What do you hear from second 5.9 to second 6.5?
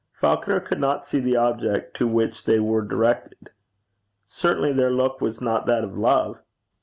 love.